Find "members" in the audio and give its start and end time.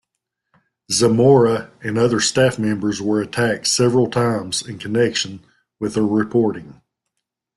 2.57-2.99